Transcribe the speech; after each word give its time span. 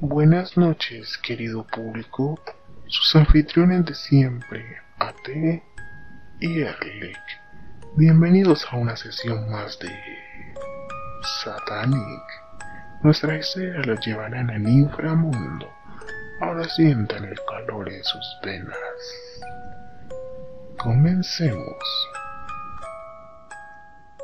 Buenas 0.00 0.58
noches, 0.58 1.16
querido 1.22 1.66
público. 1.66 2.38
Sus 2.86 3.16
anfitriones 3.16 3.86
de 3.86 3.94
siempre, 3.94 4.76
AT 4.98 5.28
y 6.40 6.60
Erlich. 6.60 7.16
Bienvenidos 7.96 8.66
a 8.70 8.76
una 8.76 8.94
sesión 8.96 9.50
más 9.50 9.78
de 9.78 9.88
Satanic. 11.42 12.22
Nuestra 13.02 13.38
historia 13.38 13.80
los 13.86 14.04
llevarán 14.04 14.50
al 14.50 14.68
inframundo. 14.68 15.72
Ahora 16.40 16.64
sientan 16.64 17.24
el 17.24 17.38
calor 17.48 17.90
en 17.90 18.04
sus 18.04 18.38
venas. 18.42 18.89
Comencemos. 20.82 22.08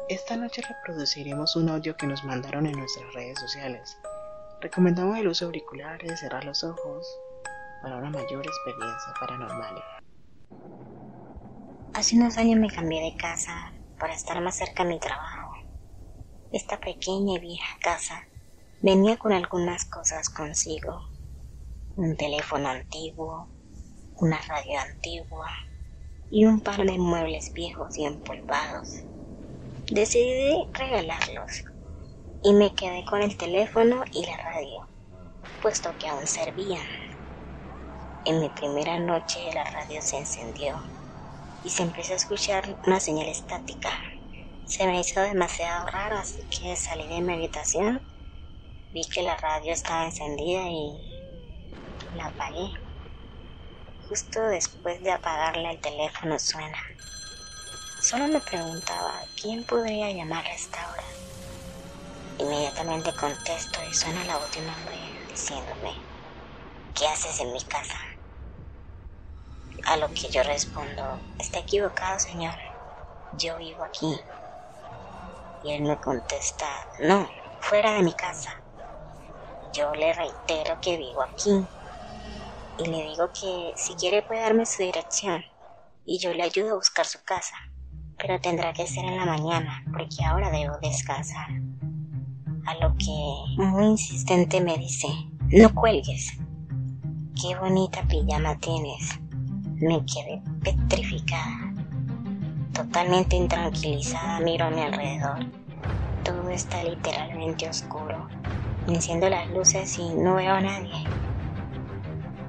Esta 0.09 0.39
noche 0.39 0.63
reproduciremos 0.63 1.55
un 1.55 1.69
audio 1.69 1.99
que 1.99 2.07
nos 2.07 2.25
mandaron 2.25 2.65
en 2.65 2.79
nuestras 2.79 3.13
redes 3.13 3.39
sociales. 3.39 3.99
Recomendamos 4.63 5.19
el 5.19 5.29
uso 5.29 5.45
de 5.45 5.49
auriculares, 5.49 6.19
cerrar 6.19 6.45
los 6.45 6.65
ojos 6.65 7.07
para 7.83 7.99
una 7.99 8.09
mayor 8.09 8.47
experiencia 8.47 9.13
paranormal. 9.21 9.85
Hace 11.93 12.17
unos 12.17 12.39
años 12.39 12.59
me 12.59 12.71
cambié 12.71 13.03
de 13.03 13.19
casa 13.19 13.75
para 13.99 14.15
estar 14.15 14.41
más 14.41 14.57
cerca 14.57 14.83
de 14.83 14.95
mi 14.95 14.99
trabajo. 14.99 15.53
Esta 16.53 16.81
pequeña 16.81 17.35
y 17.35 17.39
vieja 17.39 17.77
casa 17.83 18.25
venía 18.81 19.19
con 19.19 19.33
algunas 19.33 19.85
cosas 19.85 20.31
consigo. 20.31 21.07
Un 21.97 22.17
teléfono 22.17 22.71
antiguo, 22.71 23.47
una 24.17 24.39
radio 24.49 24.81
antigua 24.81 25.51
y 26.31 26.45
un 26.45 26.61
par 26.61 26.85
de 26.85 26.99
muebles 26.99 27.53
viejos 27.55 27.97
y 27.99 28.05
empolvados. 28.05 29.07
Decidí 29.89 30.67
regalarlos 30.73 31.65
y 32.43 32.53
me 32.53 32.75
quedé 32.75 33.05
con 33.05 33.23
el 33.23 33.37
teléfono 33.37 34.05
y 34.13 34.25
la 34.27 34.37
radio, 34.37 34.89
puesto 35.61 35.97
que 35.99 36.09
aún 36.09 36.27
servían. 36.27 36.87
En 38.25 38.41
mi 38.41 38.51
primera 38.51 38.99
noche 38.99 39.51
la 39.55 39.65
radio 39.65 40.03
se 40.03 40.19
encendió 40.19 40.83
y 41.63 41.71
se 41.71 41.83
empezó 41.83 42.13
a 42.13 42.17
escuchar 42.17 42.79
una 42.85 43.01
señal 43.01 43.29
estática. 43.29 43.91
Se 44.65 44.87
me 44.87 45.01
hizo 45.01 45.21
demasiado 45.21 45.87
raro, 45.87 46.17
así 46.19 46.43
que 46.51 46.75
salí 46.77 47.07
de 47.07 47.21
mi 47.21 47.35
habitación, 47.35 48.03
vi 48.91 49.03
que 49.09 49.23
la 49.23 49.37
radio 49.37 49.73
estaba 49.73 50.05
encendida 50.05 50.69
y 50.69 50.99
la 52.13 52.27
apagué. 52.27 52.73
Justo 54.09 54.41
después 54.41 55.03
de 55.03 55.11
apagarla 55.11 55.73
el 55.73 55.81
teléfono 55.81 56.39
suena. 56.39 56.79
Solo 58.01 58.29
me 58.29 58.41
preguntaba 58.41 59.21
quién 59.41 59.65
podría 59.65 60.13
llamar 60.13 60.47
a 60.47 60.55
esta 60.55 60.79
hora. 60.91 61.03
Inmediatamente 62.39 63.13
contesto 63.15 63.81
y 63.91 63.93
suena 63.95 64.25
la 64.25 64.37
voz 64.37 64.53
de 64.53 64.63
diciéndome, 65.29 65.93
¿qué 66.95 67.09
haces 67.09 67.41
en 67.41 67.53
mi 67.53 67.61
casa? 67.65 67.99
A 69.87 69.97
lo 69.97 70.09
que 70.13 70.31
yo 70.31 70.43
respondo, 70.45 71.21
está 71.39 71.59
equivocado, 71.61 72.19
señor. 72.21 72.55
Yo 73.33 73.57
vivo 73.57 73.83
aquí. 73.85 74.21
Y 75.63 75.73
él 75.75 75.83
me 75.83 75.99
contesta, 75.99 76.67
no, 77.01 77.29
fuera 77.59 77.95
de 77.95 78.03
mi 78.03 78.15
casa. 78.15 78.55
Yo 79.73 79.93
le 79.95 80.13
reitero 80.13 80.79
que 80.81 80.97
vivo 80.97 81.23
aquí. 81.23 81.51
Y 82.79 82.91
le 82.91 83.03
digo 83.05 83.31
que 83.33 83.73
si 83.77 83.97
quiere 83.97 84.23
puede 84.23 84.41
darme 84.41 84.67
su 84.67 84.83
dirección. 84.83 85.43
Y 86.05 86.19
yo 86.19 86.33
le 86.33 86.43
ayudo 86.43 86.73
a 86.73 86.77
buscar 86.77 87.07
su 87.07 87.23
casa. 87.25 87.57
Pero 88.19 88.41
tendrá 88.41 88.73
que 88.73 88.87
ser 88.87 89.05
en 89.05 89.17
la 89.17 89.27
mañana, 89.27 89.85
porque 89.93 90.25
ahora 90.25 90.51
debo 90.51 90.79
descansar 90.81 91.49
a 92.67 92.75
lo 92.75 92.95
que 92.97 93.63
muy 93.63 93.85
insistente 93.87 94.61
me 94.61 94.77
dice, 94.77 95.09
no 95.51 95.73
cuelgues. 95.75 96.33
Qué 97.41 97.55
bonita 97.57 98.03
pijama 98.09 98.59
tienes. 98.59 99.21
Me 99.77 100.05
quedé 100.05 100.43
petrificada. 100.63 101.73
Totalmente 102.73 103.37
intranquilizada 103.37 104.41
miro 104.41 104.67
a 104.67 104.71
mi 104.71 104.81
alrededor. 104.81 105.47
Todo 106.25 106.51
está 106.51 106.83
literalmente 106.83 107.69
oscuro. 107.69 108.27
Enciendo 108.89 109.29
las 109.29 109.49
luces 109.51 109.99
y 109.99 110.09
no 110.15 110.35
veo 110.35 110.55
a 110.55 110.61
nadie. 110.61 111.05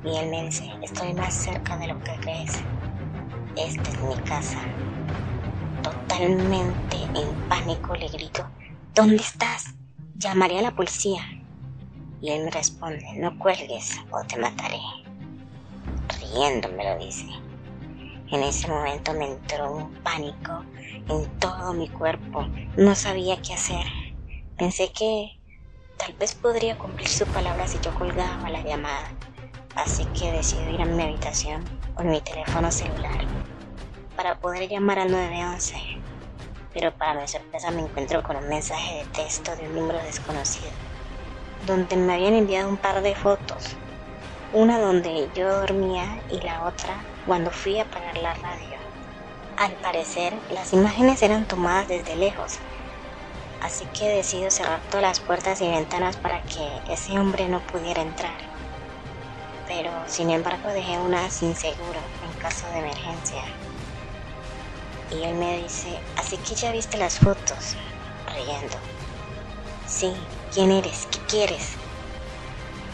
Y 0.04 0.18
él 0.18 0.30
me 0.30 0.44
dice, 0.44 0.70
estoy 0.82 1.14
más 1.14 1.34
cerca 1.34 1.78
de 1.78 1.88
lo 1.88 2.00
que 2.00 2.18
crees. 2.22 2.64
Esta 3.56 3.90
es 3.90 4.02
mi 4.04 4.16
casa. 4.18 4.60
Totalmente 5.82 6.98
en 7.16 7.48
pánico 7.48 7.96
le 7.96 8.08
grito, 8.08 8.48
¿dónde 8.94 9.18
estás? 9.18 9.74
Llamaré 10.16 10.60
a 10.60 10.64
la 10.64 10.76
policía. 10.76 11.22
Y 12.22 12.32
él 12.32 12.46
me 12.46 12.52
responde, 12.52 13.06
no 13.18 13.38
cuelgues 13.38 13.96
o 14.12 14.24
te 14.26 14.38
mataré. 14.38 14.80
Riendo 16.20 16.70
me 16.70 16.84
lo 16.84 16.98
dice. 17.04 17.26
En 18.30 18.44
ese 18.44 18.68
momento 18.68 19.14
me 19.14 19.26
entró 19.26 19.72
un 19.72 20.04
pánico 20.04 20.64
en 21.08 21.40
todo 21.40 21.74
mi 21.74 21.88
cuerpo. 21.88 22.46
No 22.76 22.94
sabía 22.96 23.42
qué 23.42 23.54
hacer. 23.54 23.86
Pensé 24.58 24.92
que 24.92 25.32
tal 25.98 26.14
vez 26.14 26.36
podría 26.36 26.78
cumplir 26.78 27.08
su 27.08 27.26
palabra 27.28 27.68
si 27.68 27.80
yo 27.80 27.94
colgaba 27.94 28.50
la 28.50 28.62
llamada. 28.64 29.16
Así 29.78 30.06
que 30.18 30.32
decidí 30.32 30.76
ir 30.76 30.82
a 30.82 30.86
mi 30.86 31.04
habitación 31.04 31.64
con 31.96 32.10
mi 32.10 32.22
teléfono 32.22 32.72
celular 32.72 33.26
para 34.16 34.36
poder 34.40 34.68
llamar 34.68 35.00
al 35.00 35.12
911 35.12 35.98
pero 36.78 36.96
para 36.96 37.20
mi 37.20 37.28
sorpresa 37.28 37.72
me 37.72 37.82
encuentro 37.82 38.22
con 38.22 38.36
un 38.36 38.48
mensaje 38.50 38.98
de 38.98 39.06
texto 39.06 39.56
de 39.56 39.68
un 39.68 39.74
número 39.74 39.98
desconocido, 40.04 40.70
donde 41.66 41.96
me 41.96 42.14
habían 42.14 42.36
enviado 42.36 42.70
un 42.70 42.78
par 42.78 43.02
de 43.02 43.16
fotos, 43.16 43.76
una 44.54 44.80
donde 44.80 45.28
yo 45.34 45.62
dormía 45.62 46.22
y 46.30 46.40
la 46.42 46.66
otra 46.66 47.04
cuando 47.26 47.50
fui 47.50 47.80
a 47.80 47.84
apagar 47.84 48.18
la 48.20 48.34
radio. 48.36 48.78
Al 49.58 49.74
parecer, 49.78 50.34
las 50.52 50.72
imágenes 50.72 51.24
eran 51.24 51.48
tomadas 51.48 51.88
desde 51.88 52.16
lejos, 52.16 52.60
así 53.64 53.88
que 53.98 54.10
decido 54.10 54.52
cerrar 54.52 54.82
todas 54.92 55.02
las 55.02 55.20
puertas 55.20 55.60
y 55.62 55.68
ventanas 55.68 56.16
para 56.18 56.44
que 56.44 56.94
ese 56.94 57.18
hombre 57.18 57.50
no 57.50 57.60
pudiera 57.62 58.04
entrar. 58.04 58.57
Pero, 59.68 59.92
sin 60.08 60.30
embargo, 60.30 60.70
dejé 60.70 60.98
una 60.98 61.30
sin 61.30 61.56
seguro 61.56 62.00
en 62.22 62.34
caso 62.34 62.68
de 62.70 62.80
emergencia. 62.80 63.44
Y 65.10 65.24
él 65.24 65.36
me 65.36 65.58
dice, 65.58 66.02
así 66.16 66.38
que 66.38 66.56
ya 66.56 66.72
viste 66.72 66.98
las 66.98 67.20
fotos, 67.20 67.76
riendo. 68.26 68.78
Sí, 69.86 70.14
¿quién 70.54 70.72
eres? 70.72 71.08
¿Qué 71.12 71.20
quieres? 71.28 71.78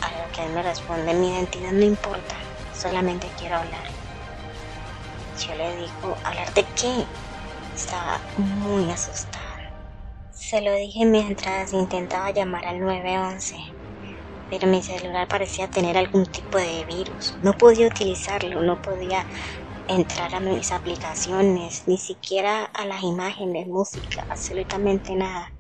A 0.02 0.12
lo 0.22 0.32
que 0.32 0.44
él 0.44 0.52
me 0.52 0.64
responde, 0.64 1.14
mi 1.14 1.30
identidad 1.30 1.72
no 1.72 1.86
importa, 1.86 2.38
solamente 2.72 3.32
quiero 3.38 3.58
hablar. 3.58 3.86
Yo 5.48 5.56
le 5.56 5.76
digo, 5.76 6.18
¿hablar 6.24 6.54
de 6.54 6.66
qué? 6.76 7.08
Estaba 7.76 8.22
muy 8.38 8.92
asustada. 8.92 9.44
Se 10.30 10.62
lo 10.62 10.74
dije 10.76 11.06
mientras 11.06 11.74
intentaba 11.74 12.32
llamar 12.32 12.66
al 12.66 12.80
911, 12.80 13.58
pero 14.54 14.68
mi 14.68 14.84
celular 14.84 15.28
parecía 15.28 15.68
tener 15.68 15.98
algún 15.98 16.28
tipo 16.28 16.60
de 16.60 16.86
virus. 16.86 17.36
No 17.42 17.54
podía 17.54 17.88
utilizarlo, 17.88 18.62
no 18.62 18.80
podía 18.84 19.26
entrar 19.88 20.36
a 20.36 20.40
mis 20.40 20.72
aplicaciones, 20.72 21.88
ni 21.88 21.98
siquiera 21.98 22.66
a 22.66 22.86
las 22.86 23.02
imágenes, 23.02 23.68
música, 23.68 24.28
absolutamente 24.30 25.16
nada. 25.16 25.52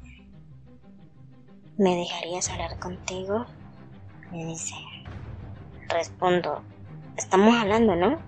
¿Me 1.75 1.95
dejarías 1.95 2.51
hablar 2.51 2.77
contigo? 2.77 3.47
Me 4.31 4.45
dice. 4.45 4.75
Respondo, 5.89 6.61
estamos 7.17 7.55
hablando, 7.55 7.95
¿no? 7.95 8.19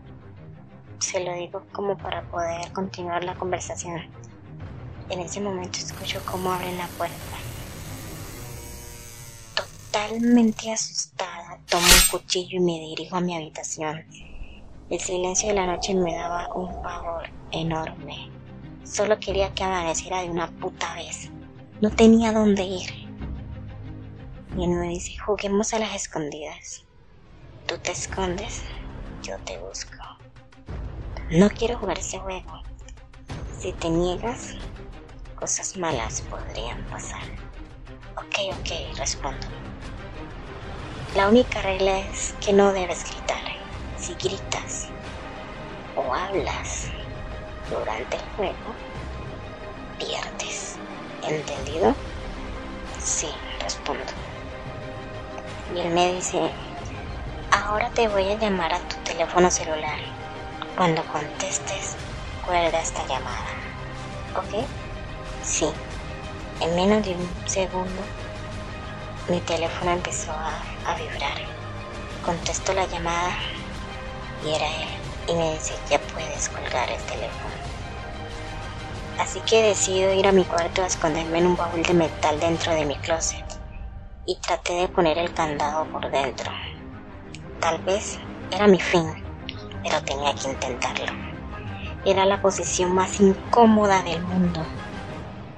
Se 0.98 1.24
lo 1.24 1.32
digo 1.36 1.62
como 1.74 1.96
para 1.96 2.24
poder 2.24 2.72
continuar 2.74 3.24
la 3.24 3.36
conversación. 3.36 4.02
En 5.12 5.20
ese 5.20 5.42
momento 5.42 5.78
escucho 5.78 6.24
cómo 6.26 6.52
abren 6.52 6.76
la 6.80 6.88
puerta. 6.88 7.35
Totalmente 9.96 10.74
asustada, 10.74 11.58
tomo 11.70 11.86
un 11.86 12.12
cuchillo 12.12 12.58
y 12.58 12.60
me 12.60 12.74
dirijo 12.74 13.16
a 13.16 13.22
mi 13.22 13.34
habitación. 13.34 14.04
El 14.90 15.00
silencio 15.00 15.48
de 15.48 15.56
la 15.56 15.68
noche 15.68 15.96
me 15.96 16.14
daba 16.14 16.54
un 16.54 16.82
pavor 16.82 17.30
enorme. 17.54 18.30
Solo 18.84 19.18
quería 19.22 19.54
que 19.54 19.64
amaneciera 19.64 20.22
de 20.22 20.30
una 20.30 20.52
puta 20.52 20.96
vez. 20.96 21.32
No 21.80 21.90
tenía 21.92 22.34
dónde 22.34 22.64
ir. 22.64 22.90
Y 24.58 24.66
él 24.66 24.72
me 24.72 24.90
dice, 24.90 25.18
juguemos 25.18 25.74
a 25.74 25.80
las 25.80 25.96
escondidas. 25.96 26.84
Tú 27.66 27.78
te 27.78 27.94
escondes, 27.94 28.64
yo 29.24 29.38
te 29.46 29.58
busco. 29.60 29.96
No 31.32 31.50
quiero 31.52 31.78
jugar 31.78 32.00
ese 32.00 32.20
juego. 32.20 32.64
Si 33.58 33.72
te 33.72 33.90
niegas, 33.90 34.56
cosas 35.40 35.78
malas 35.78 36.20
podrían 36.24 36.84
pasar. 36.88 37.24
Ok, 38.18 38.36
ok, 38.60 38.98
respondo. 38.98 39.48
La 41.16 41.30
única 41.30 41.62
regla 41.62 41.98
es 42.00 42.34
que 42.42 42.52
no 42.52 42.74
debes 42.74 43.10
gritar 43.10 43.46
si 43.98 44.16
gritas, 44.16 44.90
o 45.96 46.14
hablas 46.14 46.90
durante 47.70 48.18
el 48.18 48.24
juego, 48.36 48.76
pierdes. 49.98 50.78
¿Entendido? 51.24 51.96
Sí, 53.00 53.34
respondo. 53.62 54.04
Y 55.74 55.80
él 55.80 55.90
me 55.94 56.14
dice, 56.14 56.52
ahora 57.50 57.90
te 57.92 58.08
voy 58.10 58.30
a 58.32 58.36
llamar 58.36 58.74
a 58.74 58.80
tu 58.80 58.96
teléfono 59.06 59.50
celular. 59.50 59.98
Cuando 60.76 61.04
contestes, 61.08 61.96
cuelga 62.46 62.80
esta 62.80 63.08
llamada. 63.08 63.48
¿Ok? 64.36 64.68
Sí. 65.44 65.72
En 66.60 66.76
menos 66.76 67.04
de 67.04 67.16
un 67.16 67.48
segundo, 67.48 68.02
mi 69.30 69.40
teléfono 69.42 69.92
empezó 69.92 70.32
a, 70.34 70.75
a 70.86 70.96
vibrar. 70.96 71.38
Contesto 72.24 72.74
la 72.74 72.86
llamada 72.86 73.38
y 74.44 74.54
era 74.54 74.68
él. 74.68 74.90
Y 75.28 75.34
me 75.34 75.54
dice, 75.54 75.74
ya 75.90 76.00
puedes 76.00 76.50
colgar 76.50 76.90
el 76.92 77.02
teléfono. 77.04 77.56
Así 79.18 79.42
que 79.42 79.64
decido 79.64 80.14
ir 80.14 80.28
a 80.28 80.32
mi 80.32 80.46
cuarto 80.46 80.84
a 80.84 80.88
esconderme 80.88 81.40
en 81.40 81.48
un 81.48 81.56
baúl 81.56 81.82
de 81.82 81.94
metal 81.94 82.40
dentro 82.40 82.74
de 82.74 82.86
mi 82.86 82.96
closet. 82.98 83.44
Y 84.26 84.40
traté 84.40 84.74
de 84.74 84.88
poner 84.88 85.18
el 85.18 85.34
candado 85.34 85.88
por 85.92 86.12
dentro. 86.12 86.52
Tal 87.60 87.82
vez 87.84 88.20
era 88.52 88.68
mi 88.68 88.80
fin, 88.80 89.12
pero 89.84 90.02
tenía 90.04 90.34
que 90.36 90.50
intentarlo. 90.50 91.12
Era 92.06 92.26
la 92.26 92.40
posición 92.42 92.94
más 92.94 93.20
incómoda 93.20 94.04
del 94.04 94.22
mundo. 94.22 94.64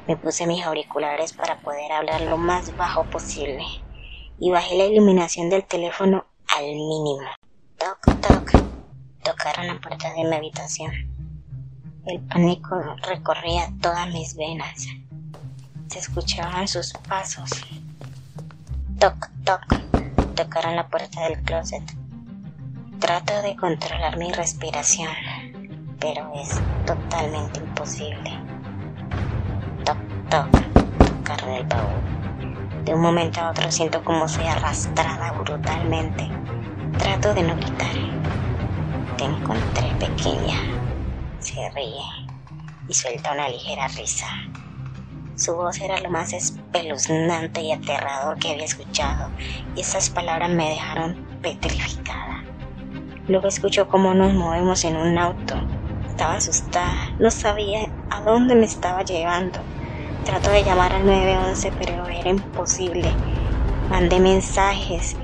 Me 0.07 0.15
puse 0.15 0.47
mis 0.47 0.63
auriculares 0.65 1.33
para 1.33 1.59
poder 1.59 1.91
hablar 1.91 2.21
lo 2.21 2.38
más 2.38 2.74
bajo 2.77 3.03
posible 3.06 3.65
y 4.39 4.51
bajé 4.51 4.78
la 4.78 4.86
iluminación 4.86 5.50
del 5.50 5.66
teléfono 5.66 6.25
al 6.56 6.66
mínimo. 6.66 7.28
Toc, 7.78 8.00
toc. 8.22 8.51
Tocaron 9.24 9.68
la 9.68 9.80
puerta 9.80 10.13
de 10.13 10.24
mi 10.24 10.36
habitación. 10.36 10.92
El 12.06 12.22
pánico 12.22 12.75
recorría 13.07 13.72
todas 13.81 14.07
mis 14.13 14.36
venas. 14.36 14.88
Se 15.88 16.00
escuchaban 16.00 16.68
sus 16.68 16.94
pasos. 17.07 17.50
Toc, 19.00 19.30
toc. 19.44 19.62
Tocaron 20.36 20.75
la 20.75 20.88
puerta 20.88 21.28
del 21.28 21.42
closet. 21.44 21.84
Trato 23.00 23.42
de 23.42 23.56
controlar 23.56 24.18
mi 24.18 24.31
respiración, 24.31 25.10
pero 26.00 26.31
es 26.36 26.60
totalmente 26.86 27.60
imposible. 27.60 28.39
Toc, 29.84 29.98
toc. 30.30 30.48
Tocaron 31.06 31.50
el 31.56 31.63
baúl. 31.66 32.17
De 32.88 32.94
un 32.94 33.01
momento 33.01 33.42
a 33.42 33.50
otro 33.50 33.69
siento 33.69 34.01
como 34.01 34.30
soy 34.30 34.45
arrastrada 34.45 35.34
brutalmente. 35.34 36.25
Trato 36.98 37.34
de 37.34 37.44
no 37.44 37.57
gritar. 37.57 37.94
Te 39.18 39.25
encontré 39.25 39.94
pequeña. 40.00 40.57
Se 41.38 41.69
ríe 41.72 42.06
y 42.88 42.94
suelta 42.94 43.34
una 43.34 43.50
ligera 43.50 43.89
risa. 43.89 44.28
Su 45.36 45.57
voz 45.57 45.81
era 45.81 46.00
lo 46.00 46.10
más 46.10 46.31
espeluznante 46.31 47.60
y 47.60 47.74
aterrador 47.74 48.39
que 48.39 48.54
había 48.54 48.63
escuchado, 48.63 49.31
y 49.75 49.81
esas 49.81 50.10
palabras 50.10 50.50
me 50.51 50.69
dejaron 50.69 51.28
petrificada. 51.42 52.45
Luego 53.28 53.50
escucho 53.50 53.89
cómo 53.89 54.13
nos 54.13 54.34
movemos 54.34 54.86
en 54.86 54.95
un 54.95 55.18
auto. 55.18 55.56
Estaba 56.07 56.36
asustada, 56.36 57.12
no 57.19 57.31
sabía 57.31 57.92
a 58.10 58.22
dónde 58.22 58.56
me 58.56 58.66
estaba 58.66 59.04
llevando. 59.04 59.60
Trato 60.27 60.50
de 60.50 60.65
llamar 60.65 60.91
al 60.91 61.06
911, 61.06 61.71
pero 61.79 62.06
era 62.06 62.29
imposible. 62.29 63.15
Mandé 63.88 64.19
mensajes, 64.19 65.15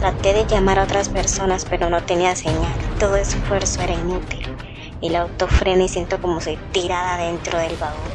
traté 0.00 0.32
de 0.32 0.44
llamar 0.44 0.80
a 0.80 0.82
otras 0.82 1.08
personas, 1.08 1.64
pero 1.64 1.88
no 1.88 2.02
tenía 2.02 2.34
señal. 2.34 2.76
Todo 2.98 3.14
esfuerzo 3.14 3.80
era 3.80 3.94
inútil. 3.94 4.42
El 5.00 5.14
auto 5.14 5.46
frena 5.46 5.84
y 5.84 5.88
siento 5.88 6.20
como 6.20 6.40
soy 6.40 6.58
tirada 6.72 7.18
dentro 7.18 7.60
del 7.60 7.76
baúl. 7.76 8.10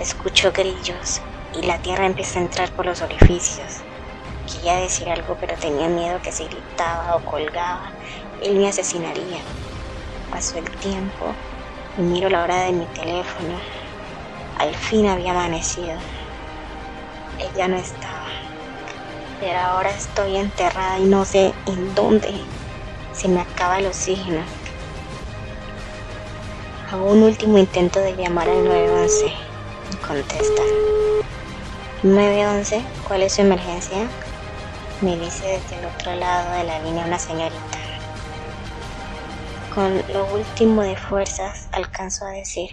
Escucho 0.00 0.52
grillos 0.52 1.20
y 1.52 1.66
la 1.66 1.82
tierra 1.82 2.06
empieza 2.06 2.38
a 2.38 2.42
entrar 2.44 2.72
por 2.72 2.86
los 2.86 3.02
orificios. 3.02 3.84
Quería 4.50 4.76
decir 4.76 5.10
algo, 5.10 5.36
pero 5.38 5.54
tenía 5.58 5.88
miedo 5.88 6.18
que 6.22 6.32
si 6.32 6.48
gritaba 6.48 7.14
o 7.14 7.26
colgaba, 7.26 7.92
él 8.40 8.56
me 8.56 8.68
asesinaría. 8.68 9.42
Pasó 10.30 10.56
el 10.56 10.70
tiempo 10.78 11.26
y 11.98 12.00
miro 12.00 12.30
la 12.30 12.42
hora 12.42 12.62
de 12.62 12.72
mi 12.72 12.86
teléfono. 12.86 13.83
Al 14.56 14.74
fin 14.74 15.06
había 15.06 15.32
amanecido. 15.32 15.98
Ella 17.38 17.68
no 17.68 17.76
estaba. 17.76 18.28
Pero 19.40 19.58
ahora 19.58 19.90
estoy 19.90 20.36
enterrada 20.36 20.98
y 20.98 21.04
no 21.04 21.24
sé 21.24 21.54
en 21.66 21.94
dónde. 21.94 22.34
Se 23.12 23.28
me 23.28 23.40
acaba 23.40 23.78
el 23.78 23.86
oxígeno. 23.86 24.44
Hago 26.90 27.10
un 27.10 27.22
último 27.22 27.58
intento 27.58 28.00
de 28.00 28.14
llamar 28.14 28.48
al 28.48 28.64
911. 28.64 29.32
Contesta. 30.06 30.62
911, 32.02 32.84
¿cuál 33.08 33.22
es 33.22 33.34
su 33.34 33.40
emergencia? 33.40 34.08
Me 35.00 35.16
dice 35.16 35.46
desde 35.46 35.78
el 35.78 35.86
otro 35.86 36.14
lado 36.14 36.52
de 36.52 36.64
la 36.64 36.78
línea 36.78 37.06
una 37.06 37.18
señorita. 37.18 37.78
Con 39.74 40.04
lo 40.12 40.26
último 40.32 40.82
de 40.82 40.96
fuerzas 40.96 41.68
alcanzo 41.72 42.26
a 42.26 42.30
decir, 42.30 42.70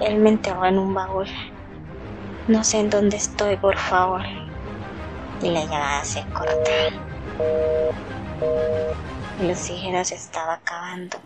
él 0.00 0.18
me 0.18 0.30
enterró 0.30 0.64
en 0.66 0.78
un 0.78 0.94
baúl. 0.94 1.28
No 2.46 2.64
sé 2.64 2.80
en 2.80 2.90
dónde 2.90 3.16
estoy, 3.16 3.56
por 3.56 3.76
favor. 3.78 4.22
Y 5.40 5.50
la 5.50 5.64
llamada 5.64 6.04
se 6.04 6.22
corta. 6.32 6.70
El 9.38 9.50
oxígeno 9.50 10.04
se 10.04 10.16
estaba 10.16 10.54
acabando. 10.54 11.18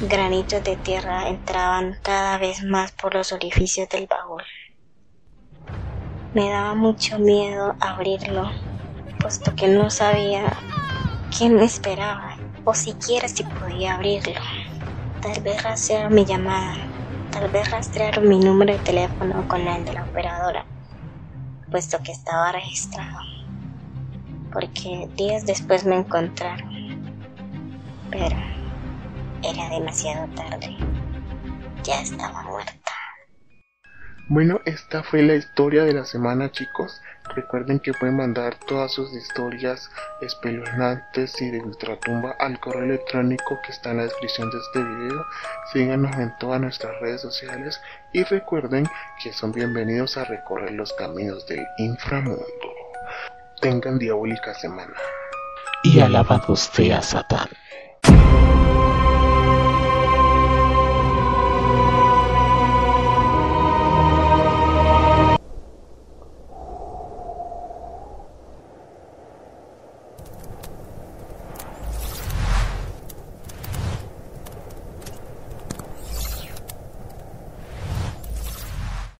Granitos 0.00 0.62
de 0.64 0.76
tierra 0.76 1.28
entraban 1.28 1.98
cada 2.02 2.38
vez 2.38 2.62
más 2.64 2.92
por 2.92 3.14
los 3.14 3.32
orificios 3.32 3.88
del 3.88 4.06
baúl. 4.06 4.42
Me 6.32 6.48
daba 6.48 6.74
mucho 6.74 7.18
miedo 7.18 7.76
abrirlo, 7.80 8.50
puesto 9.18 9.54
que 9.54 9.68
no 9.68 9.90
sabía 9.90 10.56
quién 11.36 11.56
me 11.56 11.64
esperaba, 11.64 12.38
o 12.64 12.72
siquiera 12.74 13.28
si 13.28 13.44
podía 13.44 13.96
abrirlo. 13.96 14.40
Tal 15.20 15.42
vez 15.42 15.62
rastrearon 15.62 16.14
mi 16.14 16.24
llamada, 16.24 16.89
tal 17.30 17.50
vez 17.50 17.70
rastrearon 17.70 18.28
mi 18.28 18.38
número 18.38 18.72
de 18.72 18.78
teléfono 18.80 19.46
con 19.48 19.66
el 19.66 19.84
de 19.84 19.92
la 19.92 20.04
operadora, 20.04 20.66
puesto 21.70 22.02
que 22.02 22.12
estaba 22.12 22.52
registrado, 22.52 23.18
porque 24.52 25.08
días 25.16 25.46
después 25.46 25.84
me 25.84 25.96
encontraron. 25.96 26.68
Pero 28.10 28.36
era 29.42 29.68
demasiado 29.70 30.26
tarde. 30.34 30.76
Ya 31.84 32.00
estaba 32.02 32.42
muerta. 32.42 32.74
Bueno, 34.28 34.60
esta 34.64 35.02
fue 35.02 35.22
la 35.22 35.34
historia 35.34 35.84
de 35.84 35.92
la 35.92 36.04
semana, 36.04 36.52
chicos. 36.52 37.00
Recuerden 37.34 37.78
que 37.78 37.92
pueden 37.92 38.16
mandar 38.16 38.56
todas 38.66 38.92
sus 38.92 39.12
historias 39.12 39.88
espeluznantes 40.20 41.40
y 41.40 41.50
de 41.50 41.60
ultratumba 41.60 42.34
al 42.40 42.58
correo 42.58 42.84
electrónico 42.84 43.58
que 43.64 43.72
está 43.72 43.92
en 43.92 43.98
la 43.98 44.02
descripción 44.04 44.50
de 44.50 44.58
este 44.58 44.82
video. 44.82 45.26
Síganos 45.72 46.16
en 46.16 46.36
todas 46.38 46.60
nuestras 46.60 46.98
redes 47.00 47.20
sociales 47.20 47.80
y 48.12 48.24
recuerden 48.24 48.88
que 49.22 49.32
son 49.32 49.52
bienvenidos 49.52 50.16
a 50.16 50.24
recorrer 50.24 50.72
los 50.72 50.92
caminos 50.94 51.46
del 51.46 51.64
inframundo. 51.78 52.44
Tengan 53.60 53.98
diabólica 53.98 54.52
semana. 54.54 54.94
Y 55.84 56.00
alabado 56.00 56.56
sea 56.56 57.00
Satán. 57.00 57.48